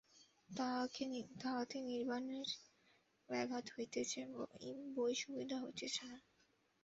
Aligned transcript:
তাহাতে 1.39 1.77
নির্বাণের 1.83 2.47
ব্যাঘাত 3.29 3.65
হইতেছে 3.75 4.19
বই 4.95 5.13
সুবিধা 5.21 5.57
হইতেছে 5.63 6.03
না। 6.09 6.17